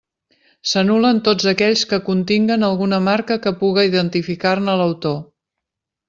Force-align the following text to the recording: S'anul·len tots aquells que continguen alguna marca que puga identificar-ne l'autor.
S'anul·len 0.69 1.17
tots 1.25 1.49
aquells 1.51 1.83
que 1.91 1.99
continguen 2.07 2.67
alguna 2.67 2.99
marca 3.09 3.37
que 3.43 3.53
puga 3.59 3.83
identificar-ne 3.89 4.79
l'autor. 4.81 5.21